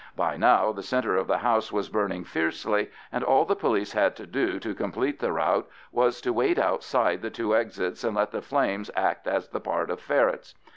[0.15, 4.15] By now the centre of the house was burning fiercely, and all the police had
[4.15, 8.31] to do to complete the rout was to wait outside the two exits and let
[8.31, 10.55] the flames act the part of ferrets.